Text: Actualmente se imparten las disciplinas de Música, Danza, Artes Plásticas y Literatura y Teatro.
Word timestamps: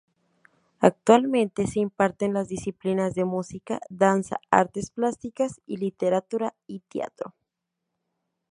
Actualmente 0.79 1.67
se 1.67 1.79
imparten 1.79 2.33
las 2.33 2.47
disciplinas 2.47 3.13
de 3.13 3.23
Música, 3.23 3.79
Danza, 3.87 4.39
Artes 4.49 4.89
Plásticas 4.89 5.61
y 5.67 5.77
Literatura 5.77 6.55
y 6.65 6.79
Teatro. 6.79 7.35